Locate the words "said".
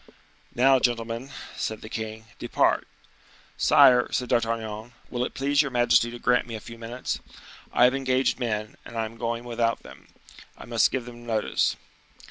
1.55-1.81, 4.11-4.29